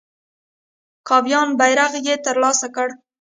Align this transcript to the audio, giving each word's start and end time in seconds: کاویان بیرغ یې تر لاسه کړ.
کاویان 1.07 1.49
بیرغ 1.59 1.93
یې 2.05 2.15
تر 2.25 2.35
لاسه 2.43 2.67
کړ. 2.75 2.87